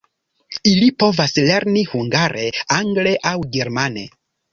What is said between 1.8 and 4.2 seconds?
hungare, angle aŭ germane.